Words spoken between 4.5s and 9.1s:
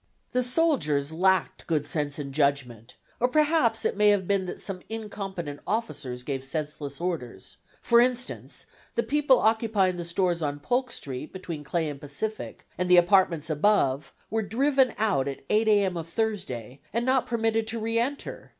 some incompetent officers gave senseless orders, for instance, the